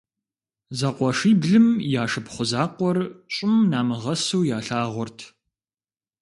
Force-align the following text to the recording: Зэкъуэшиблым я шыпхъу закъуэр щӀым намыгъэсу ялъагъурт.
Зэкъуэшиблым 0.77 1.67
я 2.01 2.03
шыпхъу 2.11 2.43
закъуэр 2.49 2.97
щӀым 3.33 3.53
намыгъэсу 3.71 4.47
ялъагъурт. 4.57 5.19